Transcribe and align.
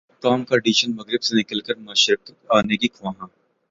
کم 0.23 0.43
Kardashian 0.45 0.95
مغرب 0.95 1.23
سے 1.23 1.35
نکل 1.39 1.59
کر 1.59 1.75
مشرق 1.79 2.21
انے 2.49 2.77
کی 2.77 2.87
خواہاں 2.93 3.27